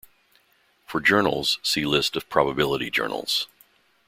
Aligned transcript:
For 0.87 0.99
journals, 0.99 1.59
see 1.61 1.85
list 1.85 2.15
of 2.15 2.27
probability 2.27 2.89
journals. 2.89 3.45